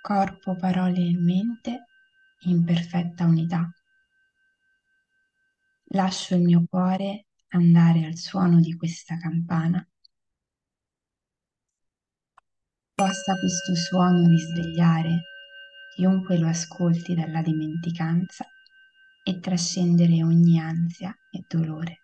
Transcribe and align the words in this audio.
corpo, 0.00 0.56
parole 0.56 0.98
e 0.98 1.16
mente 1.16 1.84
in 2.44 2.64
perfetta 2.64 3.24
unità. 3.24 3.70
Lascio 5.92 6.36
il 6.36 6.42
mio 6.42 6.64
cuore 6.68 7.26
andare 7.48 8.06
al 8.06 8.16
suono 8.16 8.60
di 8.60 8.76
questa 8.76 9.16
campana. 9.18 9.84
Possa 12.94 13.34
questo 13.34 13.74
suono 13.74 14.28
risvegliare 14.28 15.22
chiunque 15.94 16.38
lo 16.38 16.48
ascolti 16.48 17.14
dalla 17.14 17.42
dimenticanza 17.42 18.46
e 19.22 19.40
trascendere 19.40 20.22
ogni 20.22 20.58
ansia 20.58 21.14
e 21.30 21.44
dolore. 21.46 21.99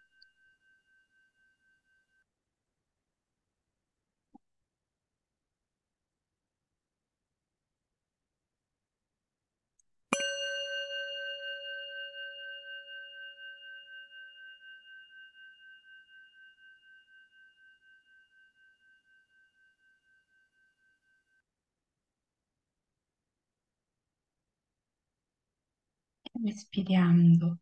Respirando, 26.43 27.59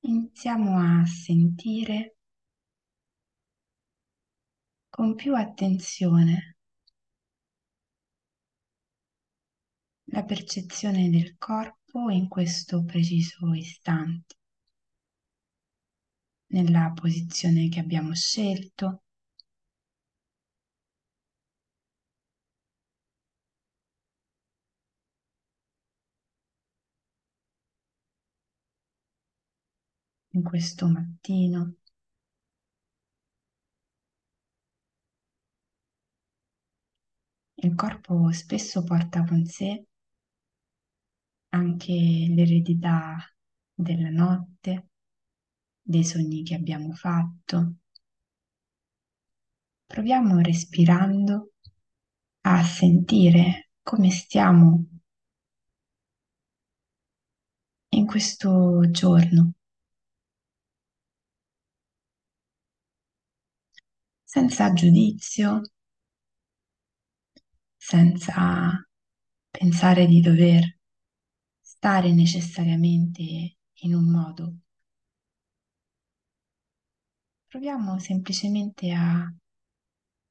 iniziamo 0.00 0.78
a 0.78 1.04
sentire 1.06 2.16
con 4.88 5.14
più 5.14 5.34
attenzione 5.34 6.56
la 10.08 10.24
percezione 10.24 11.10
del 11.10 11.36
corpo 11.36 12.10
in 12.10 12.28
questo 12.28 12.84
preciso 12.84 13.52
istante, 13.54 14.36
nella 16.48 16.92
posizione 16.94 17.68
che 17.68 17.80
abbiamo 17.80 18.14
scelto, 18.14 19.03
in 30.34 30.42
questo 30.42 30.88
mattino. 30.88 31.76
Il 37.56 37.74
corpo 37.74 38.30
spesso 38.32 38.82
porta 38.84 39.24
con 39.24 39.44
sé 39.46 39.86
anche 41.50 41.92
l'eredità 41.92 43.16
della 43.72 44.10
notte, 44.10 44.88
dei 45.80 46.04
sogni 46.04 46.42
che 46.42 46.54
abbiamo 46.54 46.92
fatto. 46.92 47.76
Proviamo 49.86 50.40
respirando 50.40 51.52
a 52.42 52.62
sentire 52.64 53.70
come 53.82 54.10
stiamo 54.10 54.84
in 57.90 58.06
questo 58.06 58.90
giorno. 58.90 59.52
Senza 64.34 64.72
giudizio, 64.72 65.62
senza 67.76 68.84
pensare 69.48 70.06
di 70.06 70.20
dover 70.20 70.76
stare 71.60 72.12
necessariamente 72.12 73.22
in 73.22 73.94
un 73.94 74.10
modo. 74.10 74.56
Proviamo 77.46 78.00
semplicemente 78.00 78.90
a 78.90 79.32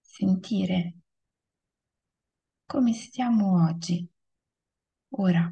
sentire 0.01 0.95
come 2.65 2.91
stiamo 2.91 3.63
oggi, 3.69 4.05
ora. 5.11 5.49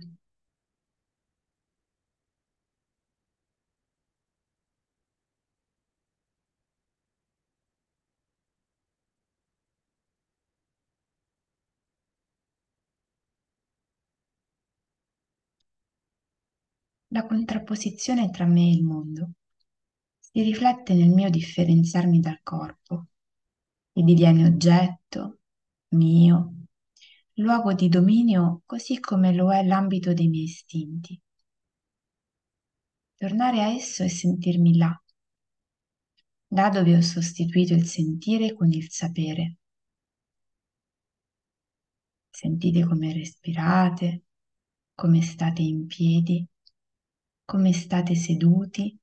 La 17.14 17.26
contrapposizione 17.26 18.30
tra 18.30 18.46
me 18.46 18.62
e 18.62 18.72
il 18.72 18.84
mondo 18.84 19.32
si 20.18 20.42
riflette 20.44 20.94
nel 20.94 21.10
mio 21.10 21.30
differenziarmi 21.30 22.22
dal 22.22 22.40
corpo 22.42 23.08
e 23.92 24.02
diviene 24.02 24.46
oggetto 24.46 25.40
mio, 25.90 26.54
luogo 27.34 27.74
di 27.74 27.90
dominio 27.90 28.62
così 28.66 29.02
come 29.02 29.34
lo 29.34 29.52
è 29.52 29.62
l'ambito 29.62 30.14
dei 30.14 30.30
miei 30.30 30.46
istinti. 30.46 31.20
Tornare 33.16 33.62
a 33.62 33.68
esso 33.68 34.04
e 34.04 34.10
sentirmi 34.10 34.78
là, 34.78 35.04
là 36.54 36.70
dove 36.70 36.96
ho 36.96 37.02
sostituito 37.02 37.74
il 37.74 37.86
sentire 37.86 38.54
con 38.54 38.72
il 38.72 38.90
sapere. 38.90 39.58
Sentite 42.30 42.86
come 42.86 43.12
respirate, 43.12 44.24
come 44.96 45.22
state 45.22 45.62
in 45.62 45.86
piedi, 45.88 46.48
come 47.52 47.74
state 47.74 48.16
seduti, 48.16 48.98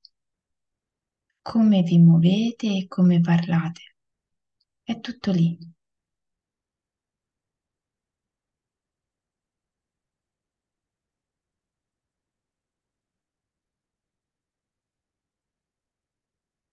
come 1.43 1.83
vi 1.83 1.99
muovete 1.99 2.65
e 2.77 2.87
come 2.87 3.21
parlate. 3.21 3.81
È 4.81 4.99
tutto 4.99 5.29
lì. 5.31 5.55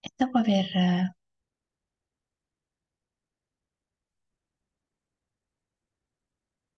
E 0.01 0.09
dopo 0.17 0.39
aver 0.39 1.15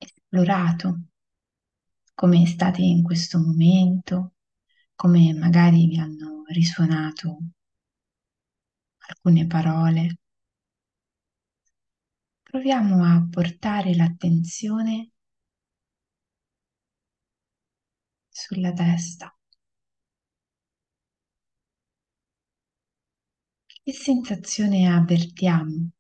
esplorato 0.00 0.98
come 2.14 2.44
state 2.46 2.82
in 2.82 3.04
questo 3.04 3.38
momento, 3.38 4.32
come 4.98 5.32
magari 5.32 5.86
vi 5.86 5.96
hanno 5.96 6.42
risuonato 6.48 7.38
alcune 9.06 9.46
parole. 9.46 10.18
Proviamo 12.42 13.04
a 13.04 13.24
portare 13.30 13.94
l'attenzione 13.94 15.12
sulla 18.28 18.72
testa. 18.72 19.32
Che 23.66 23.92
sensazione 23.92 24.92
avvertiamo 24.92 25.90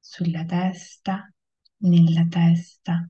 sulla 0.00 0.44
testa, 0.44 1.32
nella 1.82 2.26
testa, 2.26 3.08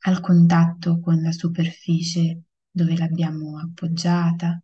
al 0.00 0.20
contatto 0.20 1.00
con 1.00 1.20
la 1.20 1.32
superficie 1.32 2.42
dove 2.70 2.96
l'abbiamo 2.96 3.58
appoggiata? 3.58 4.62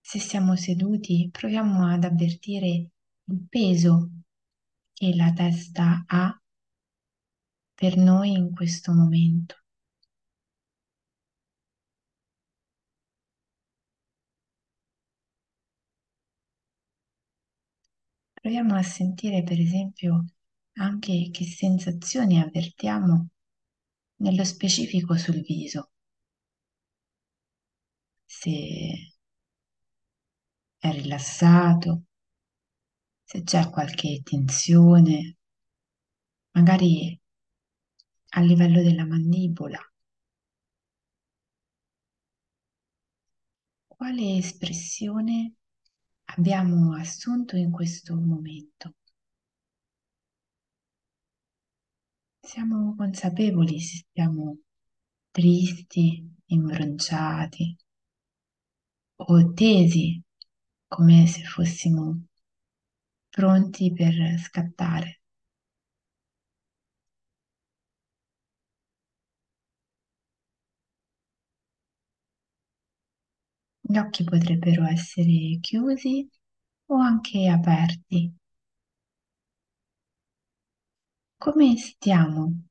Se 0.00 0.18
siamo 0.18 0.54
seduti, 0.56 1.28
proviamo 1.32 1.88
ad 1.88 2.04
avvertire 2.04 2.68
il 3.24 3.46
peso 3.48 4.10
che 4.92 5.14
la 5.14 5.32
testa 5.32 6.04
ha 6.06 6.40
per 7.74 7.96
noi 7.96 8.32
in 8.32 8.52
questo 8.52 8.92
momento. 8.92 9.63
Proviamo 18.44 18.74
a 18.74 18.82
sentire 18.82 19.42
per 19.42 19.58
esempio 19.58 20.26
anche 20.74 21.30
che 21.32 21.44
sensazioni 21.46 22.38
avvertiamo 22.38 23.28
nello 24.16 24.44
specifico 24.44 25.16
sul 25.16 25.40
viso. 25.40 25.92
Se 28.26 28.50
è 30.78 30.90
rilassato, 30.92 32.02
se 33.24 33.42
c'è 33.44 33.70
qualche 33.70 34.20
tensione, 34.22 35.36
magari 36.52 37.18
a 38.36 38.40
livello 38.42 38.82
della 38.82 39.06
mandibola, 39.06 39.78
quale 43.86 44.36
espressione 44.36 45.54
abbiamo 46.36 46.94
assunto 46.96 47.56
in 47.56 47.70
questo 47.70 48.14
momento. 48.14 48.94
Siamo 52.40 52.94
consapevoli 52.96 53.80
se 53.80 54.04
siamo 54.12 54.58
tristi, 55.30 56.28
imbronciati 56.46 57.76
o 59.16 59.52
tesi 59.52 60.20
come 60.86 61.26
se 61.26 61.42
fossimo 61.44 62.26
pronti 63.30 63.92
per 63.92 64.38
scattare. 64.38 65.23
Gli 73.94 73.98
occhi 73.98 74.24
potrebbero 74.24 74.84
essere 74.88 75.60
chiusi 75.60 76.28
o 76.86 76.96
anche 76.96 77.46
aperti. 77.46 78.34
Come 81.38 81.76
stiamo 81.76 82.62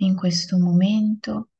in 0.00 0.16
questo 0.16 0.58
momento? 0.58 1.50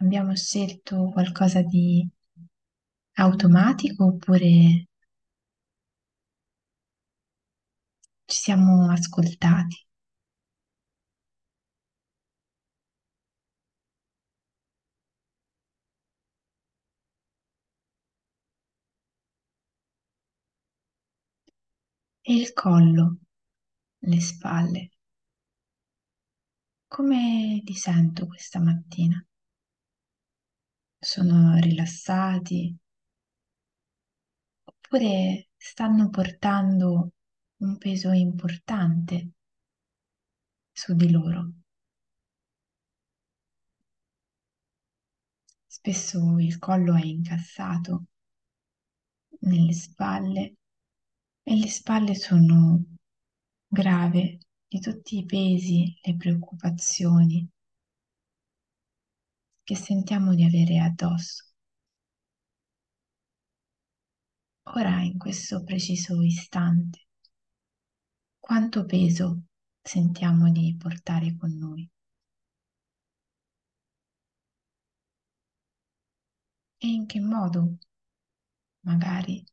Abbiamo 0.00 0.34
scelto 0.36 1.08
qualcosa 1.10 1.62
di 1.62 2.06
automatico 3.16 4.04
oppure 4.06 4.87
ci 8.28 8.36
siamo 8.42 8.90
ascoltati? 8.92 9.86
E 22.22 22.32
il 22.34 22.52
collo, 22.52 23.16
le 24.00 24.20
spalle. 24.20 24.90
Come 26.86 27.62
li 27.64 27.74
sento 27.74 28.26
questa 28.26 28.60
mattina? 28.60 29.24
Sono 31.00 31.56
rilassati 31.60 32.76
oppure 34.64 35.48
stanno 35.56 36.10
portando 36.10 37.12
un 37.60 37.76
peso 37.78 38.12
importante 38.12 39.30
su 40.72 40.94
di 40.94 41.10
loro? 41.10 41.52
Spesso 45.66 46.38
il 46.38 46.58
collo 46.58 46.94
è 46.94 47.04
incassato 47.04 48.06
nelle 49.40 49.72
spalle 49.72 50.56
e 51.42 51.56
le 51.56 51.68
spalle 51.68 52.14
sono 52.14 52.84
grave 53.66 54.38
di 54.66 54.80
tutti 54.80 55.18
i 55.18 55.24
pesi, 55.24 55.98
le 56.02 56.16
preoccupazioni 56.16 57.48
che 59.64 59.76
sentiamo 59.76 60.34
di 60.34 60.44
avere 60.44 60.78
addosso. 60.78 61.44
Ora, 64.74 65.02
in 65.02 65.18
questo 65.18 65.62
preciso 65.64 66.22
istante, 66.22 67.07
quanto 68.48 68.86
peso 68.86 69.42
sentiamo 69.82 70.50
di 70.50 70.74
portare 70.78 71.36
con 71.36 71.54
noi? 71.58 71.86
E 76.78 76.86
in 76.86 77.04
che 77.04 77.20
modo 77.20 77.76
magari 78.86 79.44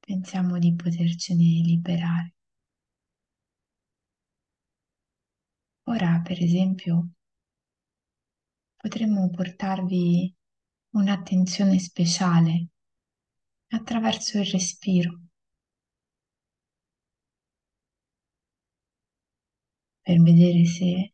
pensiamo 0.00 0.58
di 0.58 0.74
potercene 0.74 1.42
liberare. 1.42 2.34
Ora, 5.88 6.22
per 6.24 6.42
esempio, 6.42 7.10
potremmo 8.76 9.28
portarvi 9.28 10.34
un'attenzione 10.94 11.78
speciale 11.78 12.68
attraverso 13.70 14.38
il 14.38 14.46
respiro 14.46 15.20
per 20.02 20.20
vedere 20.22 20.64
se 20.64 21.12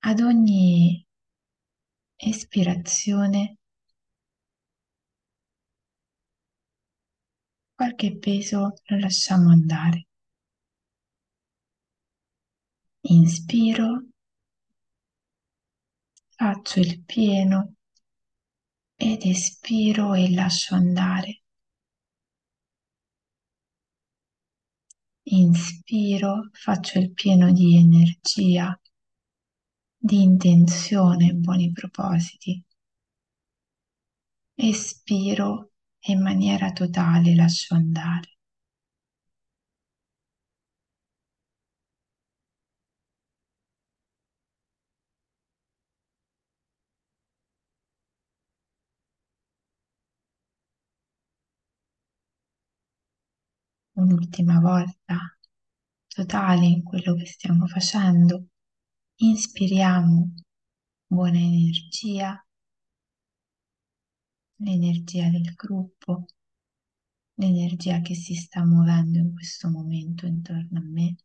ad 0.00 0.20
ogni 0.20 1.04
espirazione 2.16 3.58
qualche 7.74 8.16
peso 8.16 8.74
lo 8.84 8.98
lasciamo 8.98 9.50
andare. 9.50 10.06
Inspiro, 13.06 14.04
faccio 16.28 16.80
il 16.80 17.02
pieno 17.02 17.74
ed 18.96 19.24
espiro 19.24 20.14
e 20.14 20.30
lascio 20.32 20.74
andare. 20.74 21.42
Inspiro, 25.26 26.50
faccio 26.52 26.98
il 26.98 27.12
pieno 27.12 27.50
di 27.52 27.76
energia, 27.76 28.78
di 29.96 30.22
intenzione, 30.22 31.32
buoni 31.32 31.72
propositi. 31.72 32.62
Espiro 34.56 35.72
e 35.98 36.12
in 36.12 36.22
maniera 36.22 36.72
totale 36.72 37.34
lascio 37.34 37.74
andare. 37.74 38.33
Un'ultima 53.96 54.58
volta 54.58 55.38
totale 56.08 56.66
in 56.66 56.82
quello 56.82 57.14
che 57.14 57.26
stiamo 57.26 57.66
facendo. 57.66 58.46
Inspiriamo 59.16 60.34
buona 61.06 61.38
energia, 61.38 62.44
l'energia 64.56 65.28
del 65.28 65.54
gruppo, 65.54 66.26
l'energia 67.34 68.00
che 68.00 68.16
si 68.16 68.34
sta 68.34 68.64
muovendo 68.64 69.18
in 69.18 69.32
questo 69.32 69.70
momento 69.70 70.26
intorno 70.26 70.78
a 70.78 70.82
me 70.82 71.16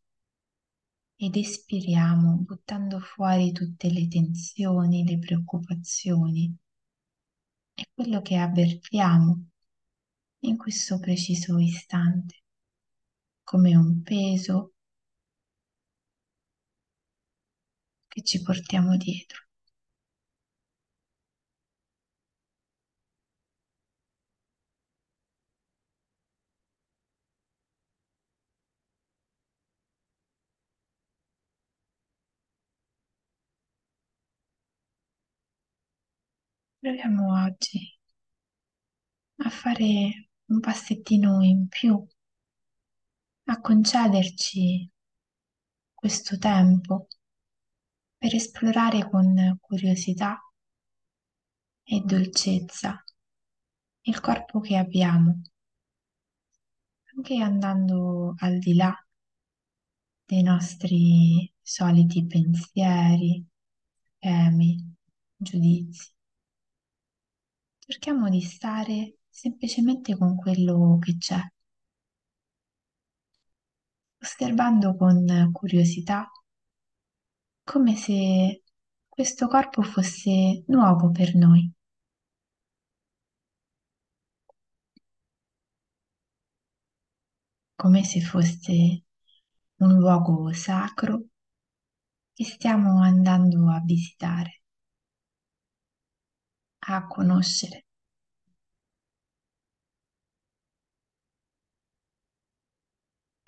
ed 1.16 1.34
espiriamo 1.36 2.36
buttando 2.36 3.00
fuori 3.00 3.50
tutte 3.50 3.90
le 3.90 4.06
tensioni, 4.06 5.04
le 5.04 5.18
preoccupazioni 5.18 6.56
e 7.74 7.90
quello 7.92 8.22
che 8.22 8.36
avvertiamo 8.36 9.46
in 10.42 10.56
questo 10.56 10.98
preciso 11.00 11.58
istante 11.58 12.39
come 13.50 13.74
un 13.74 14.00
peso 14.04 14.74
che 18.08 18.22
ci 18.22 18.42
portiamo 18.42 18.96
dietro. 18.96 19.38
Proviamo 36.82 37.42
oggi 37.44 37.98
a 39.44 39.50
fare 39.50 40.28
un 40.46 40.60
passettino 40.60 41.42
in 41.42 41.66
più, 41.66 42.06
a 43.50 43.60
concederci 43.60 44.88
questo 45.92 46.38
tempo 46.38 47.08
per 48.16 48.32
esplorare 48.32 49.10
con 49.10 49.58
curiosità 49.60 50.38
e 51.82 52.00
dolcezza 52.04 53.02
il 54.02 54.20
corpo 54.20 54.60
che 54.60 54.76
abbiamo, 54.76 55.42
anche 57.16 57.42
andando 57.42 58.34
al 58.38 58.60
di 58.60 58.74
là 58.74 58.94
dei 60.24 60.42
nostri 60.42 61.52
soliti 61.60 62.24
pensieri, 62.26 63.44
temi, 64.20 64.94
giudizi. 65.36 66.08
cerchiamo 67.78 68.28
di 68.28 68.40
stare 68.42 69.18
semplicemente 69.28 70.16
con 70.16 70.36
quello 70.36 70.98
che 71.00 71.16
c'è, 71.18 71.40
osservando 74.30 74.94
con 74.96 75.50
curiosità, 75.52 76.30
come 77.64 77.96
se 77.96 78.62
questo 79.08 79.48
corpo 79.48 79.82
fosse 79.82 80.64
nuovo 80.68 81.10
per 81.10 81.34
noi. 81.34 81.72
come 87.74 88.04
se 88.04 88.20
fosse 88.20 89.04
un 89.76 89.96
luogo 89.96 90.52
sacro 90.52 91.28
che 92.34 92.44
stiamo 92.44 93.00
andando 93.00 93.70
a 93.70 93.80
visitare, 93.80 94.62
a 96.80 97.06
conoscere. 97.06 97.89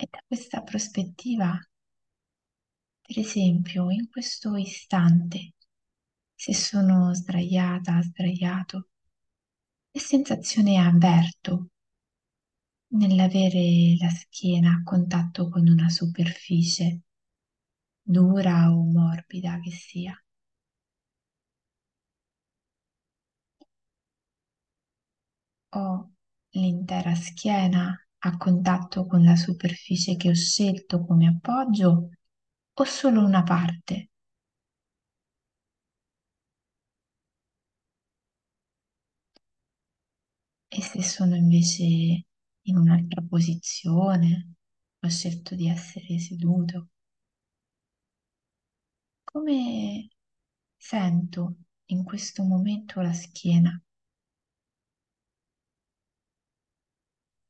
E 0.03 0.09
da 0.11 0.21
questa 0.27 0.63
prospettiva, 0.63 1.57
per 3.01 3.19
esempio, 3.19 3.89
in 3.89 4.09
questo 4.11 4.57
istante, 4.57 5.55
se 6.35 6.53
sono 6.53 7.15
sdraiata, 7.15 8.03
sdraiato, 8.03 8.89
che 9.93 10.01
sensazione 10.01 10.79
avverto 10.79 11.69
nell'avere 12.95 13.97
la 14.01 14.11
schiena 14.11 14.73
a 14.73 14.83
contatto 14.83 15.49
con 15.49 15.69
una 15.69 15.89
superficie, 15.89 17.03
dura 18.03 18.73
o 18.73 18.83
morbida 18.83 19.61
che 19.61 19.71
sia. 19.71 20.21
Ho 25.75 26.11
l'intera 26.51 27.15
schiena 27.15 27.97
a 28.25 28.37
contatto 28.37 29.07
con 29.07 29.23
la 29.23 29.37
superficie 29.37 30.17
che 30.17 30.31
ho 30.31 30.35
scelto 30.35 31.05
come 31.05 31.29
appoggio 31.29 32.09
o 32.75 32.85
solo 32.85 33.25
una 33.25 33.43
parte? 33.45 34.11
E 40.69 40.81
se 40.83 41.03
sono 41.05 41.37
invece 41.37 41.85
in 41.85 42.77
un'altra 42.77 43.23
posizione, 43.23 44.55
ho 44.99 45.09
scelto 45.09 45.55
di 45.55 45.69
essere 45.69 46.19
seduto, 46.19 46.89
come 49.25 50.11
sento 50.77 51.57
in 51.87 52.05
questo 52.05 52.45
momento 52.45 53.01
la 53.01 53.13
schiena? 53.13 53.83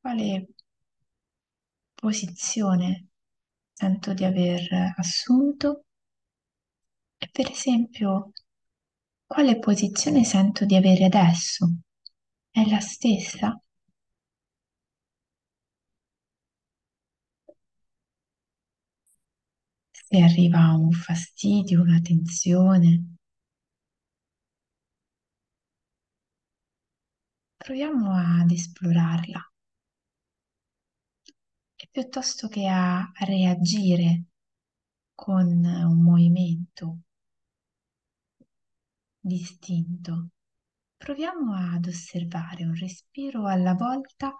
Quale 0.00 0.47
posizione 2.02 3.06
sento 3.73 4.12
di 4.12 4.25
aver 4.25 4.92
assunto? 4.97 5.85
E 7.16 7.28
per 7.30 7.49
esempio, 7.49 8.32
quale 9.25 9.61
posizione 9.61 10.25
sento 10.25 10.64
di 10.64 10.75
avere 10.75 11.04
adesso? 11.04 11.76
È 12.50 12.64
la 12.66 12.80
stessa? 12.80 13.56
Se 20.09 20.18
arriva 20.21 20.75
un 20.75 20.90
fastidio, 20.92 21.80
una 21.82 22.00
tensione, 22.00 23.16
proviamo 27.56 28.12
ad 28.12 28.50
esplorarla 28.50 29.51
piuttosto 31.93 32.49
che 32.49 32.67
a 32.67 33.13
reagire 33.21 34.25
con 35.15 35.47
un 35.47 36.03
movimento 36.03 37.01
distinto, 39.21 40.31
proviamo 40.97 41.55
ad 41.55 41.87
osservare 41.87 42.65
un 42.65 42.75
respiro 42.75 43.47
alla 43.47 43.75
volta 43.75 44.33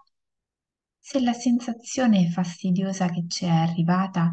se 0.99 1.21
la 1.21 1.35
sensazione 1.35 2.31
fastidiosa 2.31 3.09
che 3.11 3.27
ci 3.29 3.45
è 3.45 3.51
arrivata 3.51 4.33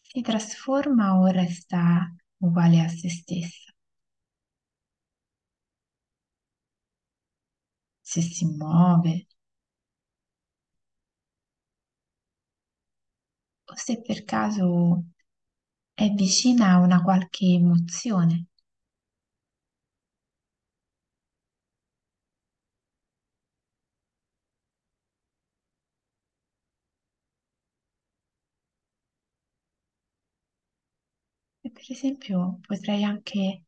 si 0.00 0.20
trasforma 0.20 1.18
o 1.18 1.26
resta 1.26 2.14
uguale 2.38 2.80
a 2.80 2.88
se 2.88 3.08
stessa. 3.08 3.72
Se 8.02 8.20
si 8.20 8.44
muove 8.44 9.26
se 13.74 14.00
per 14.02 14.24
caso 14.24 15.04
è 15.94 16.08
vicina 16.10 16.72
a 16.72 16.78
una 16.80 17.02
qualche 17.02 17.46
emozione. 17.46 18.46
Per 31.62 31.84
esempio 31.88 32.58
potrei 32.66 33.02
anche 33.02 33.62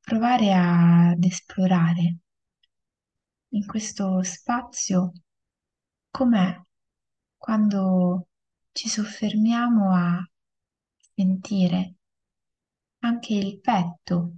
provare 0.00 0.52
ad 0.52 1.22
esplorare 1.24 2.16
in 3.52 3.64
questo 3.66 4.22
spazio 4.24 5.12
com'è 6.10 6.60
quando 7.40 8.28
ci 8.72 8.90
soffermiamo 8.90 9.94
a 9.94 10.30
sentire 11.14 11.94
anche 12.98 13.32
il 13.32 13.58
petto 13.60 14.32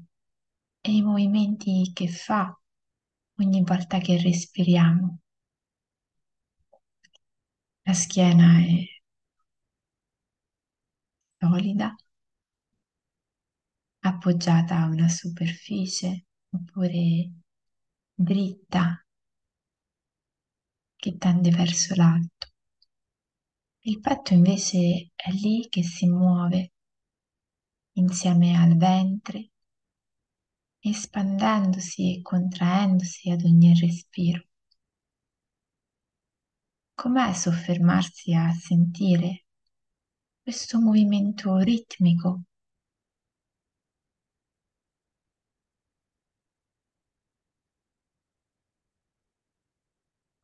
e 0.80 0.92
i 0.94 1.02
movimenti 1.02 1.90
che 1.92 2.06
fa 2.06 2.56
ogni 3.38 3.62
volta 3.64 3.98
che 3.98 4.20
respiriamo. 4.22 5.18
La 7.82 7.92
schiena 7.92 8.60
è 8.60 8.84
solida, 11.40 11.96
appoggiata 14.04 14.76
a 14.78 14.86
una 14.86 15.08
superficie 15.08 16.26
oppure 16.50 17.30
dritta 18.14 19.04
che 20.96 21.16
tende 21.18 21.50
verso 21.50 21.96
l'alto. 21.96 22.51
Il 23.84 23.98
petto 23.98 24.32
invece 24.32 25.10
è 25.16 25.30
lì 25.32 25.66
che 25.68 25.82
si 25.82 26.06
muove 26.06 26.72
insieme 27.94 28.56
al 28.56 28.76
ventre, 28.76 29.50
espandendosi 30.78 32.16
e 32.16 32.22
contraendosi 32.22 33.30
ad 33.30 33.42
ogni 33.42 33.74
respiro. 33.74 34.46
Com'è 36.94 37.32
soffermarsi 37.32 38.32
a 38.34 38.52
sentire 38.52 39.46
questo 40.40 40.78
movimento 40.78 41.56
ritmico? 41.58 42.44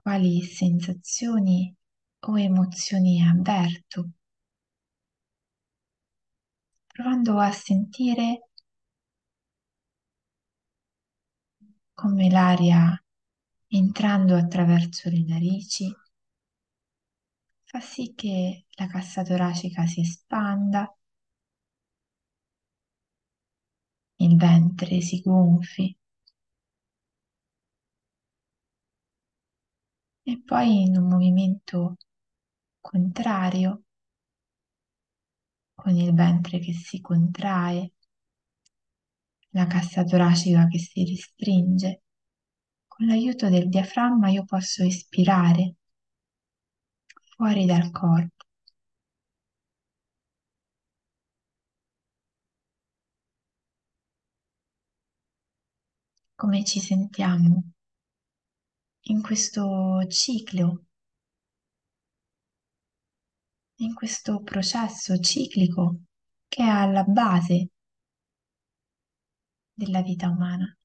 Quali 0.03 0.43
sensazioni 0.43 1.78
o 2.21 2.39
emozioni 2.39 3.23
avverto? 3.23 4.11
Provando 6.87 7.39
a 7.39 7.51
sentire 7.53 8.51
come 11.95 12.31
l'aria 12.31 13.01
entrando 13.69 14.37
attraverso 14.37 15.09
le 15.11 15.25
narici 15.25 15.93
fa 17.65 17.81
sì 17.81 18.15
che 18.15 18.65
la 18.77 18.87
cassa 18.87 19.23
toracica 19.23 19.87
si 19.87 20.01
espanda, 20.01 20.91
il 24.21 24.37
ventre 24.37 25.01
si 25.01 25.21
gonfi 25.21 25.97
e 30.23 30.43
poi 30.45 30.83
in 30.83 30.97
un 30.97 31.09
movimento 31.09 31.97
contrario, 32.81 33.83
con 35.75 35.95
il 35.97 36.13
ventre 36.13 36.59
che 36.59 36.73
si 36.73 37.01
contrae, 37.01 37.93
la 39.51 39.67
cassa 39.67 40.05
toracica 40.05 40.67
che 40.67 40.79
si 40.79 41.05
restringe, 41.05 42.03
con 42.87 43.07
l'aiuto 43.07 43.49
del 43.49 43.69
diaframma 43.69 44.29
io 44.31 44.45
posso 44.45 44.83
ispirare 44.85 45.77
fuori 47.37 47.65
dal 47.67 47.91
corpo. 47.91 48.39
come 56.39 56.63
ci 56.63 56.79
sentiamo 56.79 57.73
in 59.09 59.21
questo 59.23 60.07
ciclo, 60.09 60.85
in 63.81 63.95
questo 63.95 64.43
processo 64.43 65.19
ciclico 65.19 66.03
che 66.49 66.63
è 66.63 66.67
alla 66.67 67.05
base 67.05 67.71
della 69.73 70.03
vita 70.03 70.29
umana. 70.29 70.78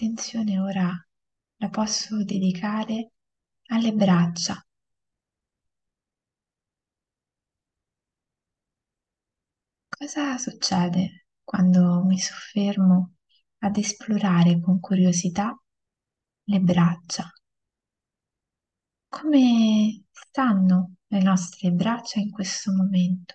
E 0.00 0.04
un'attenzione 0.04 0.60
ora 0.60 1.08
la 1.56 1.68
posso 1.70 2.22
dedicare 2.22 3.10
alle 3.70 3.92
braccia. 3.92 4.64
Cosa 9.88 10.38
succede 10.38 11.26
quando 11.42 12.04
mi 12.04 12.16
soffermo 12.16 13.14
ad 13.58 13.76
esplorare 13.76 14.60
con 14.60 14.78
curiosità 14.78 15.60
le 16.44 16.60
braccia? 16.60 17.32
Come 19.08 20.04
stanno 20.12 20.94
le 21.08 21.22
nostre 21.22 21.72
braccia 21.72 22.20
in 22.20 22.30
questo 22.30 22.72
momento? 22.72 23.34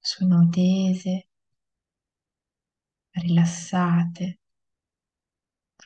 Sono 0.00 0.48
tese, 0.48 1.28
rilassate. 3.12 4.37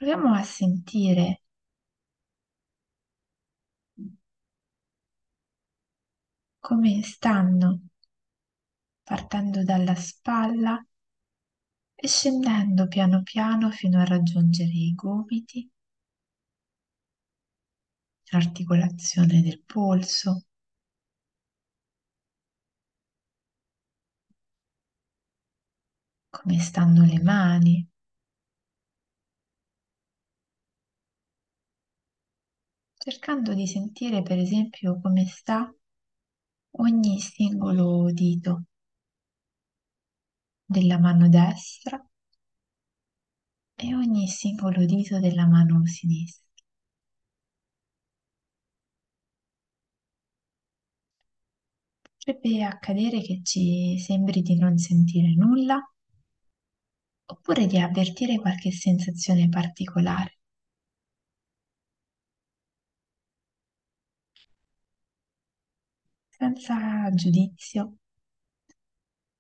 Proviamo 0.03 0.35
a 0.35 0.43
sentire 0.43 1.43
come 6.59 7.03
stanno 7.03 7.83
partendo 9.05 9.63
dalla 9.63 9.95
spalla 9.95 10.85
e 11.95 12.09
scendendo 12.09 12.89
piano 12.89 13.23
piano 13.23 13.71
fino 13.71 14.01
a 14.01 14.05
raggiungere 14.05 14.73
i 14.73 14.93
gomiti, 14.93 15.71
l'articolazione 18.33 19.41
del 19.41 19.63
polso, 19.63 20.47
come 26.29 26.59
stanno 26.59 27.05
le 27.05 27.23
mani. 27.23 27.92
Cercando 33.03 33.53
di 33.53 33.67
sentire 33.67 34.23
per 34.23 34.39
esempio 34.39 35.01
come 35.01 35.27
sta 35.27 35.69
ogni 36.77 37.19
singolo 37.19 38.13
dito 38.13 38.63
della 40.65 40.99
mano 40.99 41.29
destra 41.29 42.05
e 43.77 43.95
ogni 43.95 44.29
singolo 44.29 44.87
dito 44.87 45.19
della 45.21 45.47
mano 45.47 45.85
sinistra. 45.85 46.47
Potrebbe 52.17 52.63
accadere 52.63 53.21
che 53.21 53.41
ci 53.43 53.99
sembri 53.99 54.43
di 54.43 54.57
non 54.57 54.79
sentire 54.79 55.35
nulla 55.35 55.79
oppure 57.27 57.67
di 57.67 57.81
avvertire 57.81 58.39
qualche 58.39 58.71
sensazione 58.71 59.49
particolare. 59.49 60.39
Senza 66.43 67.09
giudizio, 67.15 67.99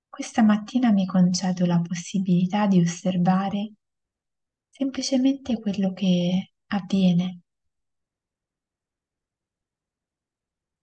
questa 0.09 0.41
mattina 0.45 0.93
mi 0.93 1.05
concedo 1.05 1.67
la 1.67 1.81
possibilità 1.81 2.69
di 2.69 2.79
osservare 2.79 3.73
semplicemente 4.71 5.59
quello 5.59 5.93
che 5.93 6.53
avviene 6.69 7.41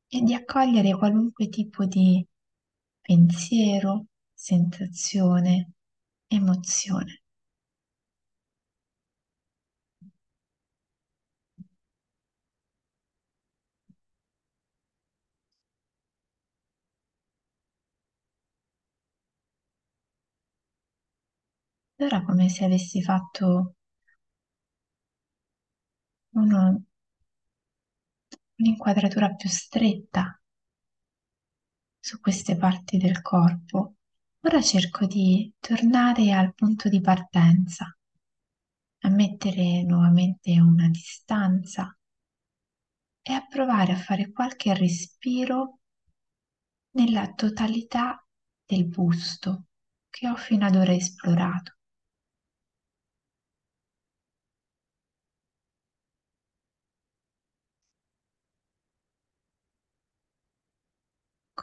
e 0.09 0.19
di 0.21 0.33
accogliere 0.33 0.93
qualunque 0.97 1.47
tipo 1.47 1.85
di 1.85 2.27
pensiero, 2.99 4.07
sensazione, 4.33 5.71
emozione. 6.27 7.18
Ora 22.01 22.23
come 22.23 22.47
se 22.49 22.63
avessi 22.63 23.01
fatto 23.01 23.75
uno, 26.33 26.83
un'inquadratura 28.55 29.33
più 29.35 29.49
stretta 29.49 30.41
su 31.99 32.19
queste 32.21 32.55
parti 32.55 32.97
del 32.97 33.21
corpo, 33.21 33.95
ora 34.41 34.61
cerco 34.61 35.05
di 35.05 35.53
tornare 35.59 36.31
al 36.31 36.53
punto 36.53 36.87
di 36.87 37.01
partenza, 37.01 37.85
a 39.01 39.09
mettere 39.09 39.83
nuovamente 39.83 40.59
una 40.59 40.87
distanza 40.87 41.93
e 43.21 43.33
a 43.33 43.45
provare 43.45 43.91
a 43.91 43.97
fare 43.97 44.31
qualche 44.31 44.73
respiro 44.73 45.79
nella 46.91 47.33
totalità 47.33 48.25
del 48.65 48.87
busto 48.87 49.65
che 50.09 50.29
ho 50.29 50.35
fino 50.35 50.65
ad 50.65 50.75
ora 50.75 50.93
esplorato. 50.93 51.73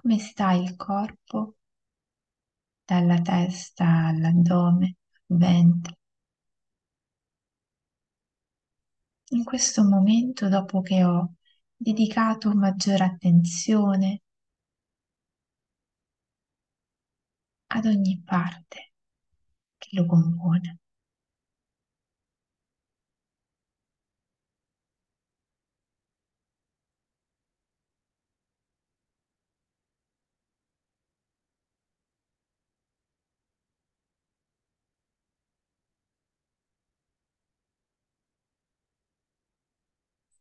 Come 0.07 0.21
sta 0.21 0.53
il 0.53 0.77
corpo 0.77 1.57
dalla 2.87 3.21
testa 3.21 4.07
all'addome, 4.07 4.97
al 5.29 5.37
ventre? 5.37 5.99
In 9.31 9.43
questo 9.43 9.83
momento, 9.83 10.49
dopo 10.49 10.81
che 10.81 11.03
ho 11.03 11.35
dedicato 11.77 12.55
maggiore 12.55 13.03
attenzione 13.03 14.23
ad 17.69 17.87
ogni 17.87 18.21
parte 18.25 18.93
che 19.79 19.89
lo 19.93 20.07
compone. 20.07 20.79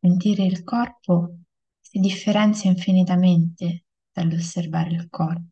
Sentire 0.05 0.43
il 0.43 0.63
corpo 0.63 1.39
si 1.79 1.97
differenzia 1.97 2.69
infinitamente 2.69 3.85
dall'osservare 4.11 4.91
il 4.91 5.09
corpo. 5.09 5.49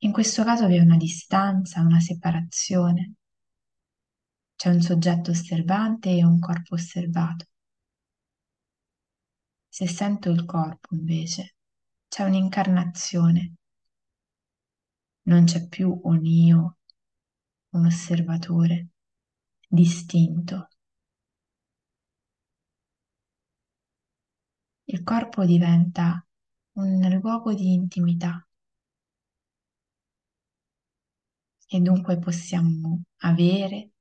In 0.00 0.10
questo 0.10 0.42
caso 0.42 0.66
vi 0.66 0.74
è 0.74 0.80
una 0.80 0.96
distanza, 0.96 1.82
una 1.82 2.00
separazione. 2.00 3.14
C'è 4.56 4.70
un 4.70 4.80
soggetto 4.80 5.30
osservante 5.30 6.10
e 6.10 6.24
un 6.24 6.40
corpo 6.40 6.74
osservato. 6.74 7.44
Se 9.68 9.86
sento 9.86 10.30
il 10.30 10.44
corpo, 10.44 10.92
invece, 10.96 11.54
c'è 12.08 12.24
un'incarnazione. 12.24 13.54
Non 15.28 15.44
c'è 15.44 15.68
più 15.68 15.96
un 16.02 16.26
io, 16.26 16.78
un 17.68 17.86
osservatore 17.86 18.88
distinto. 19.68 20.70
Il 24.92 25.04
corpo 25.04 25.44
diventa 25.44 26.26
un 26.72 27.18
luogo 27.22 27.54
di 27.54 27.72
intimità 27.72 28.44
e 31.68 31.80
dunque 31.80 32.18
possiamo 32.18 33.02
avere, 33.18 33.92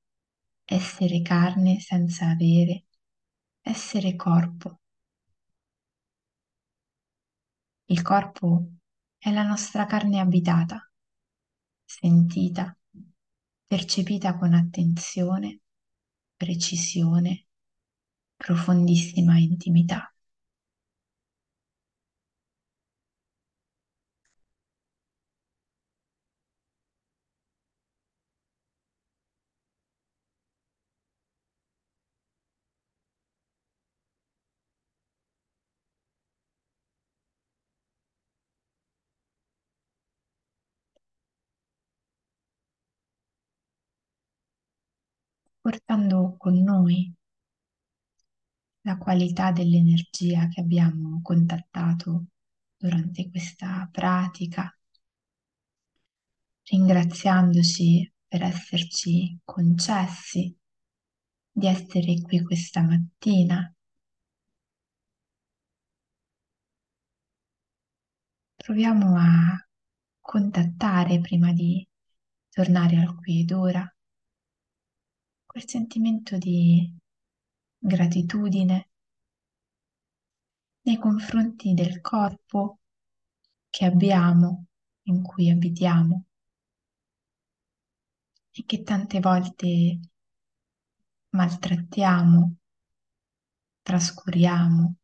essere 0.65 1.21
carne 1.21 1.79
senza 1.79 2.29
avere 2.29 2.85
essere 3.61 4.15
corpo. 4.15 4.79
Il 7.85 8.01
corpo 8.01 8.71
è 9.17 9.31
la 9.31 9.43
nostra 9.43 9.85
carne 9.85 10.19
abitata, 10.19 10.91
sentita, 11.85 12.75
percepita 13.67 14.35
con 14.37 14.53
attenzione, 14.53 15.61
precisione, 16.35 17.45
profondissima 18.35 19.37
intimità. 19.37 20.08
Portando 45.69 46.35
con 46.35 46.63
noi 46.63 47.13
la 48.81 48.97
qualità 48.97 49.51
dell'energia 49.51 50.47
che 50.47 50.61
abbiamo 50.61 51.21
contattato 51.21 52.25
durante 52.75 53.29
questa 53.29 53.87
pratica, 53.91 54.75
ringraziandoci 56.63 58.11
per 58.27 58.41
esserci 58.41 59.39
concessi 59.43 60.57
di 61.51 61.67
essere 61.67 62.19
qui 62.19 62.41
questa 62.41 62.81
mattina. 62.81 63.71
Proviamo 68.55 69.15
a 69.19 69.67
contattare 70.19 71.19
prima 71.19 71.53
di 71.53 71.87
tornare 72.49 72.95
al 72.95 73.13
qui 73.13 73.41
ed 73.41 73.51
ora 73.51 73.93
quel 75.49 75.67
sentimento 75.67 76.37
di 76.37 76.87
gratitudine 77.75 78.89
nei 80.81 80.97
confronti 80.99 81.73
del 81.73 82.01
corpo 82.01 82.81
che 83.67 83.85
abbiamo, 83.85 84.67
in 85.07 85.23
cui 85.23 85.49
abitiamo 85.49 86.25
e 88.51 88.63
che 88.63 88.83
tante 88.83 89.19
volte 89.19 89.99
maltrattiamo, 91.29 92.55
trascuriamo, 93.81 94.95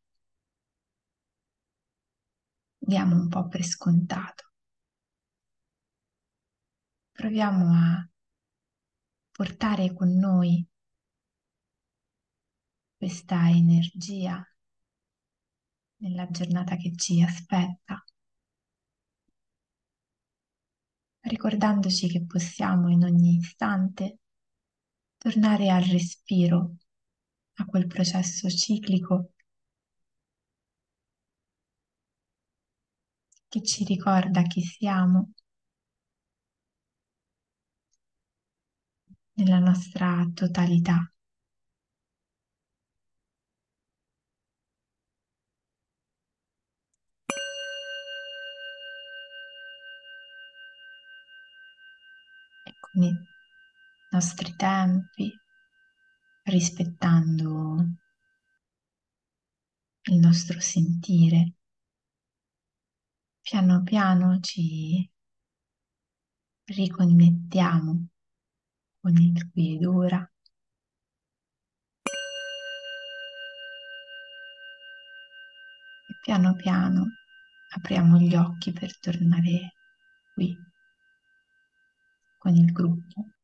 diamo 2.77 3.15
un 3.15 3.29
po' 3.29 3.47
per 3.47 3.63
scontato. 3.63 4.51
Proviamo 7.13 7.73
a 7.73 8.09
portare 9.35 9.93
con 9.93 10.15
noi 10.15 10.65
questa 12.95 13.49
energia 13.49 14.41
nella 15.97 16.25
giornata 16.29 16.77
che 16.77 16.95
ci 16.95 17.21
aspetta, 17.21 18.01
ricordandoci 21.19 22.07
che 22.07 22.25
possiamo 22.25 22.89
in 22.89 23.03
ogni 23.03 23.35
istante 23.35 24.19
tornare 25.17 25.69
al 25.69 25.83
respiro, 25.83 26.77
a 27.55 27.65
quel 27.65 27.87
processo 27.87 28.49
ciclico 28.49 29.33
che 33.49 33.61
ci 33.63 33.83
ricorda 33.83 34.43
chi 34.43 34.61
siamo 34.61 35.33
nella 39.35 39.59
nostra 39.59 40.29
totalità. 40.33 41.09
i 52.97 53.11
nostri 54.11 54.55
tempi, 54.55 55.29
rispettando 56.43 57.85
il 60.03 60.17
nostro 60.17 60.59
sentire. 60.61 61.55
Piano 63.41 63.83
piano 63.83 64.39
ci 64.39 65.09
riconnettiamo 66.63 68.07
con 69.05 69.15
il 69.17 69.51
qui 69.51 69.75
ed 69.75 69.85
ora. 69.85 70.27
E 76.07 76.13
piano 76.23 76.55
piano 76.55 77.05
apriamo 77.75 78.17
gli 78.17 78.33
occhi 78.33 78.71
per 78.71 78.97
tornare 78.97 79.73
qui 80.33 80.57
con 82.39 82.55
il 82.55 82.71
gruppo. 82.71 83.34